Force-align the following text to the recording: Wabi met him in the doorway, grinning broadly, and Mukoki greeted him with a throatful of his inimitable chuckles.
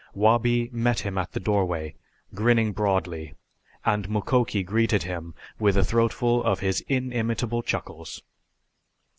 Wabi 0.15 0.67
met 0.71 1.01
him 1.01 1.15
in 1.19 1.27
the 1.31 1.39
doorway, 1.39 1.93
grinning 2.33 2.73
broadly, 2.73 3.35
and 3.85 4.09
Mukoki 4.09 4.63
greeted 4.63 5.03
him 5.03 5.35
with 5.59 5.77
a 5.77 5.83
throatful 5.83 6.43
of 6.43 6.59
his 6.59 6.81
inimitable 6.87 7.61
chuckles. 7.61 8.23